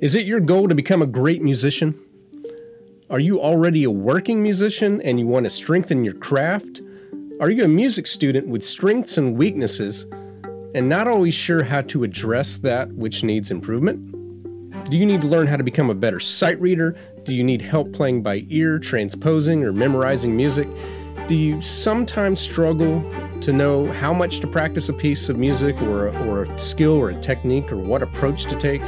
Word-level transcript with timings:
Is 0.00 0.14
it 0.14 0.24
your 0.24 0.40
goal 0.40 0.66
to 0.66 0.74
become 0.74 1.02
a 1.02 1.06
great 1.06 1.42
musician? 1.42 1.94
Are 3.10 3.20
you 3.20 3.38
already 3.38 3.84
a 3.84 3.90
working 3.90 4.42
musician 4.42 5.02
and 5.02 5.20
you 5.20 5.26
want 5.26 5.44
to 5.44 5.50
strengthen 5.50 6.04
your 6.04 6.14
craft? 6.14 6.80
Are 7.38 7.50
you 7.50 7.64
a 7.64 7.68
music 7.68 8.06
student 8.06 8.48
with 8.48 8.64
strengths 8.64 9.18
and 9.18 9.36
weaknesses 9.36 10.06
and 10.74 10.88
not 10.88 11.06
always 11.06 11.34
sure 11.34 11.62
how 11.62 11.82
to 11.82 12.02
address 12.02 12.56
that 12.56 12.90
which 12.94 13.22
needs 13.22 13.50
improvement? 13.50 14.90
Do 14.90 14.96
you 14.96 15.04
need 15.04 15.20
to 15.20 15.26
learn 15.26 15.46
how 15.46 15.58
to 15.58 15.62
become 15.62 15.90
a 15.90 15.94
better 15.94 16.18
sight 16.18 16.58
reader? 16.62 16.96
Do 17.24 17.34
you 17.34 17.44
need 17.44 17.60
help 17.60 17.92
playing 17.92 18.22
by 18.22 18.46
ear, 18.48 18.78
transposing, 18.78 19.64
or 19.64 19.72
memorizing 19.74 20.34
music? 20.34 20.66
Do 21.28 21.34
you 21.34 21.60
sometimes 21.60 22.40
struggle 22.40 23.02
to 23.42 23.52
know 23.52 23.92
how 23.92 24.14
much 24.14 24.40
to 24.40 24.46
practice 24.46 24.88
a 24.88 24.94
piece 24.94 25.28
of 25.28 25.36
music 25.36 25.76
or 25.82 26.06
a, 26.06 26.26
or 26.26 26.44
a 26.44 26.58
skill 26.58 26.94
or 26.94 27.10
a 27.10 27.20
technique 27.20 27.70
or 27.70 27.76
what 27.76 28.00
approach 28.00 28.44
to 28.46 28.56
take? 28.56 28.80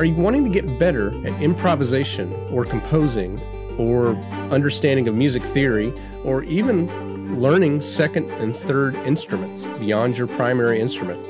Are 0.00 0.04
you 0.06 0.14
wanting 0.14 0.44
to 0.44 0.48
get 0.48 0.78
better 0.78 1.10
at 1.26 1.42
improvisation 1.42 2.32
or 2.50 2.64
composing 2.64 3.38
or 3.78 4.16
understanding 4.50 5.08
of 5.08 5.14
music 5.14 5.44
theory 5.44 5.92
or 6.24 6.42
even 6.44 7.38
learning 7.38 7.82
second 7.82 8.30
and 8.30 8.56
third 8.56 8.94
instruments 8.94 9.66
beyond 9.78 10.16
your 10.16 10.26
primary 10.26 10.80
instrument? 10.80 11.20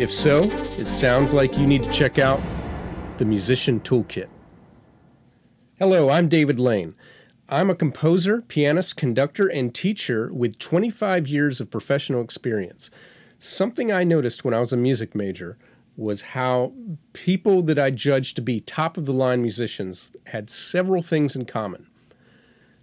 If 0.00 0.12
so, 0.12 0.42
it 0.80 0.88
sounds 0.88 1.32
like 1.32 1.56
you 1.56 1.64
need 1.64 1.84
to 1.84 1.92
check 1.92 2.18
out 2.18 2.42
the 3.18 3.24
Musician 3.24 3.78
Toolkit. 3.78 4.26
Hello, 5.78 6.10
I'm 6.10 6.26
David 6.26 6.58
Lane. 6.58 6.96
I'm 7.48 7.70
a 7.70 7.76
composer, 7.76 8.42
pianist, 8.42 8.96
conductor, 8.96 9.46
and 9.46 9.72
teacher 9.72 10.28
with 10.32 10.58
25 10.58 11.28
years 11.28 11.60
of 11.60 11.70
professional 11.70 12.20
experience. 12.20 12.90
Something 13.38 13.92
I 13.92 14.02
noticed 14.02 14.44
when 14.44 14.54
I 14.54 14.58
was 14.58 14.72
a 14.72 14.76
music 14.76 15.14
major 15.14 15.56
was 15.96 16.22
how 16.22 16.72
people 17.12 17.62
that 17.62 17.78
I 17.78 17.90
judged 17.90 18.36
to 18.36 18.42
be 18.42 18.60
top 18.60 18.96
of 18.96 19.06
the 19.06 19.12
line 19.12 19.42
musicians 19.42 20.10
had 20.26 20.50
several 20.50 21.02
things 21.02 21.36
in 21.36 21.44
common. 21.44 21.86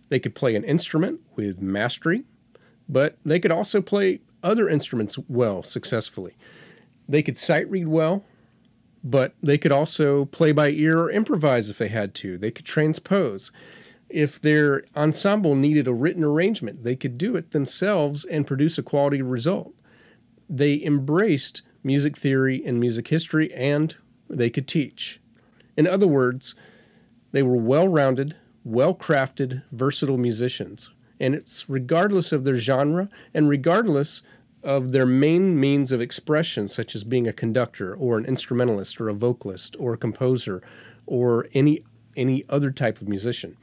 They 0.10 0.20
could 0.20 0.36
play 0.36 0.56
an 0.56 0.64
instrument 0.64 1.22
with 1.36 1.62
mastery, 1.62 2.24
but 2.88 3.18
they 3.26 3.40
could 3.40 3.52
also 3.52 3.82
play 3.82 4.22
other 4.44 4.70
instruments 4.70 5.18
well 5.28 5.64
successfully. 5.64 6.36
They 7.08 7.22
could 7.22 7.38
sight 7.38 7.70
read 7.70 7.88
well, 7.88 8.24
but 9.04 9.34
they 9.42 9.58
could 9.58 9.72
also 9.72 10.26
play 10.26 10.52
by 10.52 10.70
ear 10.70 11.00
or 11.00 11.12
improvise 11.12 11.70
if 11.70 11.78
they 11.78 11.90
had 11.90 12.14
to. 12.16 12.38
They 12.38 12.52
could 12.52 12.66
transpose 12.66 13.52
if 14.12 14.40
their 14.42 14.84
ensemble 14.96 15.56
needed 15.56 15.88
a 15.88 15.94
written 15.94 16.24
arrangement, 16.24 16.84
they 16.84 16.96
could 16.96 17.18
do 17.18 17.36
it 17.36 17.52
themselves 17.52 18.26
and 18.26 18.48
produce 18.48 18.78
a 18.78 18.84
quality 18.84 19.22
result. 19.22 19.74
They 20.50 20.84
embraced 20.84 21.62
music 21.84 22.18
theory 22.18 22.64
and 22.66 22.80
music 22.80 23.08
history, 23.08 23.54
and 23.54 23.96
they 24.30 24.50
could 24.50 24.68
teach. 24.68 25.20
In 25.78 25.88
other 25.88 26.08
words, 26.08 26.56
they 27.32 27.44
were 27.44 27.56
well 27.56 27.88
rounded, 27.88 28.36
well 28.64 28.94
crafted, 28.94 29.64
versatile 29.72 30.18
musicians. 30.18 30.90
And 31.20 31.36
it's 31.36 31.70
regardless 31.70 32.32
of 32.32 32.44
their 32.44 32.56
genre 32.56 33.10
and 33.34 33.48
regardless 33.48 34.24
of 34.64 34.92
their 34.92 35.06
main 35.06 35.60
means 35.60 35.92
of 35.92 36.02
expression, 36.02 36.68
such 36.68 36.96
as 36.96 37.04
being 37.04 37.28
a 37.28 37.34
conductor 37.34 37.96
or 37.96 38.18
an 38.18 38.26
instrumentalist 38.26 39.00
or 39.00 39.10
a 39.10 39.14
vocalist 39.14 39.76
or 39.80 39.94
a 39.94 39.98
composer 39.98 40.62
or 41.06 41.48
any, 41.54 41.84
any 42.16 42.44
other 42.50 42.72
type 42.72 43.02
of 43.02 43.08
musician. 43.08 43.58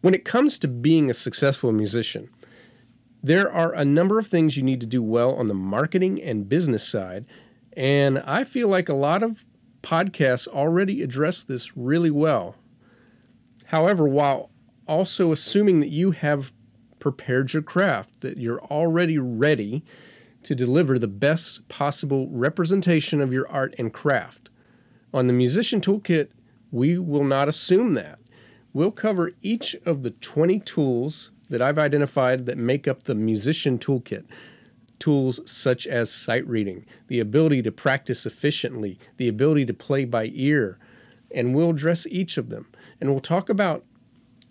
When 0.00 0.14
it 0.14 0.24
comes 0.24 0.58
to 0.58 0.68
being 0.68 1.10
a 1.10 1.14
successful 1.14 1.72
musician, 1.72 2.28
there 3.26 3.50
are 3.50 3.72
a 3.72 3.84
number 3.84 4.20
of 4.20 4.28
things 4.28 4.56
you 4.56 4.62
need 4.62 4.78
to 4.78 4.86
do 4.86 5.02
well 5.02 5.34
on 5.34 5.48
the 5.48 5.54
marketing 5.54 6.22
and 6.22 6.48
business 6.48 6.86
side. 6.86 7.26
And 7.76 8.20
I 8.20 8.44
feel 8.44 8.68
like 8.68 8.88
a 8.88 8.94
lot 8.94 9.24
of 9.24 9.44
podcasts 9.82 10.46
already 10.46 11.02
address 11.02 11.42
this 11.42 11.76
really 11.76 12.10
well. 12.10 12.54
However, 13.66 14.06
while 14.06 14.50
also 14.86 15.32
assuming 15.32 15.80
that 15.80 15.90
you 15.90 16.12
have 16.12 16.52
prepared 17.00 17.52
your 17.52 17.62
craft, 17.62 18.20
that 18.20 18.36
you're 18.38 18.62
already 18.62 19.18
ready 19.18 19.82
to 20.44 20.54
deliver 20.54 20.96
the 20.96 21.08
best 21.08 21.66
possible 21.66 22.28
representation 22.30 23.20
of 23.20 23.32
your 23.32 23.48
art 23.48 23.74
and 23.76 23.92
craft. 23.92 24.50
On 25.12 25.26
the 25.26 25.32
Musician 25.32 25.80
Toolkit, 25.80 26.28
we 26.70 26.96
will 26.96 27.24
not 27.24 27.48
assume 27.48 27.94
that. 27.94 28.20
We'll 28.72 28.92
cover 28.92 29.32
each 29.42 29.74
of 29.84 30.04
the 30.04 30.12
20 30.12 30.60
tools 30.60 31.32
that 31.48 31.62
I've 31.62 31.78
identified 31.78 32.46
that 32.46 32.58
make 32.58 32.88
up 32.88 33.04
the 33.04 33.14
musician 33.14 33.78
toolkit. 33.78 34.24
Tools 34.98 35.40
such 35.44 35.86
as 35.86 36.10
sight 36.10 36.46
reading, 36.48 36.86
the 37.08 37.20
ability 37.20 37.62
to 37.62 37.72
practice 37.72 38.24
efficiently, 38.24 38.98
the 39.18 39.28
ability 39.28 39.66
to 39.66 39.74
play 39.74 40.04
by 40.06 40.30
ear, 40.32 40.78
and 41.30 41.54
we'll 41.54 41.70
address 41.70 42.06
each 42.06 42.38
of 42.38 42.48
them. 42.48 42.70
And 43.00 43.10
we'll 43.10 43.20
talk 43.20 43.48
about 43.48 43.84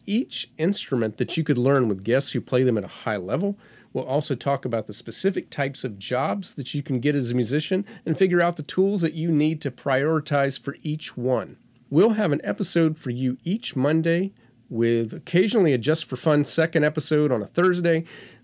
each 0.05 0.51
instrument 0.57 1.17
that 1.17 1.35
you 1.35 1.43
could 1.43 1.57
learn 1.57 1.87
with 1.87 2.03
guests 2.03 2.31
who 2.31 2.41
play 2.41 2.63
them 2.63 2.77
at 2.77 2.83
a 2.83 2.87
high 2.87 3.17
level. 3.17 3.57
We'll 3.91 4.05
also 4.05 4.35
talk 4.35 4.65
about 4.65 4.87
the 4.87 4.93
specific 4.93 5.49
types 5.49 5.83
of 5.83 5.97
jobs 5.97 6.53
that 6.55 6.73
you 6.73 6.83
can 6.83 6.99
get 6.99 7.15
as 7.15 7.31
a 7.31 7.35
musician 7.35 7.85
and 8.05 8.17
figure 8.17 8.41
out 8.41 8.57
the 8.57 8.63
tools 8.63 9.01
that 9.01 9.13
you 9.13 9.31
need 9.31 9.61
to 9.61 9.71
prioritize 9.71 10.59
for 10.59 10.75
each 10.83 11.17
one. 11.17 11.57
We'll 11.89 12.11
have 12.11 12.31
an 12.31 12.41
episode 12.43 12.99
for 12.99 13.09
you 13.09 13.37
each 13.43 13.75
Monday 13.75 14.33
with 14.69 15.13
occasionally 15.13 15.73
a 15.73 15.77
just 15.77 16.05
for 16.05 16.15
fun 16.15 16.43
second 16.43 16.83
episode 16.83 17.31
on 17.31 17.41
a 17.41 17.47
Thursday. 17.47 18.03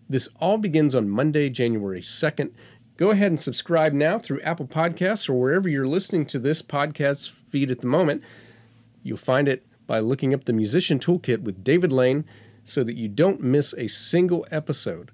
This 0.09 0.29
all 0.39 0.57
begins 0.57 0.93
on 0.93 1.09
Monday, 1.09 1.49
January 1.49 2.01
2nd. 2.01 2.51
Go 2.97 3.11
ahead 3.11 3.31
and 3.31 3.39
subscribe 3.39 3.93
now 3.93 4.19
through 4.19 4.41
Apple 4.41 4.67
Podcasts 4.67 5.29
or 5.29 5.33
wherever 5.33 5.67
you're 5.67 5.87
listening 5.87 6.25
to 6.27 6.39
this 6.39 6.61
podcast 6.61 7.31
feed 7.49 7.71
at 7.71 7.81
the 7.81 7.87
moment. 7.87 8.23
You'll 9.03 9.17
find 9.17 9.47
it 9.47 9.65
by 9.87 9.99
looking 9.99 10.33
up 10.33 10.45
the 10.45 10.53
Musician 10.53 10.99
Toolkit 10.99 11.41
with 11.41 11.63
David 11.63 11.91
Lane 11.91 12.25
so 12.63 12.83
that 12.83 12.95
you 12.95 13.07
don't 13.07 13.41
miss 13.41 13.73
a 13.73 13.87
single 13.87 14.45
episode. 14.51 15.11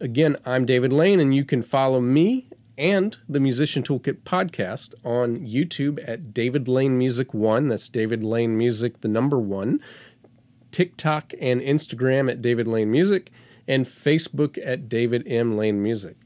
Again, 0.00 0.36
I'm 0.44 0.66
David 0.66 0.92
Lane, 0.92 1.20
and 1.20 1.34
you 1.34 1.44
can 1.44 1.62
follow 1.62 2.00
me 2.00 2.48
and 2.76 3.16
the 3.28 3.40
Musician 3.40 3.82
Toolkit 3.82 4.22
podcast 4.24 4.94
on 5.04 5.46
YouTube 5.46 6.02
at 6.06 6.34
David 6.34 6.68
Lane 6.68 6.98
Music 6.98 7.32
One. 7.32 7.68
That's 7.68 7.88
David 7.88 8.22
Lane 8.22 8.58
Music, 8.58 9.00
the 9.00 9.08
number 9.08 9.38
one. 9.38 9.80
TikTok 10.74 11.32
and 11.40 11.60
Instagram 11.60 12.28
at 12.28 12.42
David 12.42 12.66
Lane 12.66 12.90
Music, 12.90 13.30
and 13.68 13.86
Facebook 13.86 14.58
at 14.66 14.88
David 14.88 15.22
M. 15.24 15.56
Lane 15.56 15.80
Music. 15.80 16.16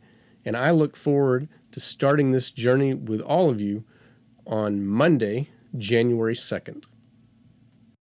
And 0.43 0.57
I 0.57 0.71
look 0.71 0.97
forward 0.97 1.51
to 1.73 1.81
starting 1.81 2.33
this 2.33 2.51
journey 2.51 2.95
with 2.95 3.21
all 3.21 3.51
of 3.51 3.61
you 3.61 3.85
on 4.47 4.87
Monday, 4.87 5.51
January 5.77 6.35
2nd. 6.35 6.85